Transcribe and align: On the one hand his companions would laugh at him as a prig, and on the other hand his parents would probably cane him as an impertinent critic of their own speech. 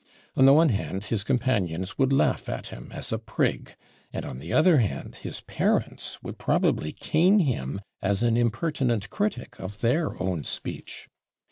On 0.35 0.45
the 0.45 0.53
one 0.55 0.69
hand 0.69 1.03
his 1.03 1.23
companions 1.23 1.95
would 1.99 2.11
laugh 2.11 2.49
at 2.49 2.69
him 2.69 2.91
as 2.91 3.11
a 3.11 3.19
prig, 3.19 3.75
and 4.11 4.25
on 4.25 4.39
the 4.39 4.51
other 4.51 4.79
hand 4.79 5.17
his 5.17 5.41
parents 5.41 6.17
would 6.23 6.39
probably 6.39 6.91
cane 6.91 7.37
him 7.37 7.81
as 8.01 8.23
an 8.23 8.35
impertinent 8.35 9.11
critic 9.11 9.59
of 9.59 9.81
their 9.81 10.19
own 10.19 10.43
speech. 10.43 11.07